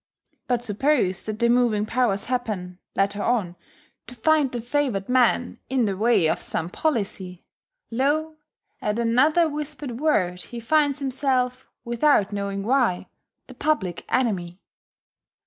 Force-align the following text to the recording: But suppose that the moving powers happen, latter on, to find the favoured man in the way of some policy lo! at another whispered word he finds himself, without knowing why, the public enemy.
But 0.47 0.65
suppose 0.65 1.21
that 1.21 1.37
the 1.37 1.47
moving 1.47 1.85
powers 1.85 2.23
happen, 2.23 2.79
latter 2.95 3.21
on, 3.21 3.55
to 4.07 4.15
find 4.15 4.51
the 4.51 4.59
favoured 4.59 5.09
man 5.09 5.59
in 5.69 5.85
the 5.85 5.95
way 5.95 6.27
of 6.27 6.41
some 6.41 6.71
policy 6.71 7.45
lo! 7.91 8.37
at 8.81 8.97
another 8.97 9.47
whispered 9.47 9.99
word 9.99 10.41
he 10.41 10.59
finds 10.59 10.97
himself, 10.97 11.67
without 11.85 12.33
knowing 12.33 12.63
why, 12.63 13.09
the 13.45 13.53
public 13.53 14.03
enemy. 14.09 14.59